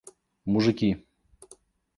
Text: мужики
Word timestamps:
мужики 0.51 0.89